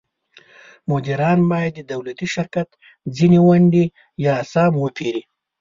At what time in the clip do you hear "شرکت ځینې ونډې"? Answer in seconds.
2.35-3.85